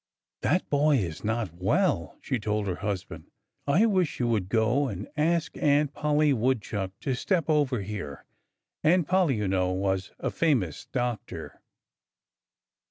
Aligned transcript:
"That 0.41 0.67
boy 0.67 0.97
is 0.97 1.23
not 1.23 1.53
well!" 1.53 2.17
she 2.21 2.39
told 2.39 2.65
her 2.65 2.77
husband. 2.77 3.29
"I 3.67 3.85
wish 3.85 4.19
you 4.19 4.27
would 4.29 4.49
go 4.49 4.87
and 4.87 5.07
ask 5.15 5.55
Aunt 5.57 5.93
Polly 5.93 6.33
Woodchuck 6.33 6.89
to 7.01 7.13
step 7.13 7.47
over 7.47 7.81
here." 7.81 8.25
Aunt 8.83 9.07
Polly, 9.07 9.35
you 9.35 9.47
know, 9.47 9.69
was 9.71 10.11
a 10.17 10.31
famous 10.31 10.87
doctor. 10.91 11.61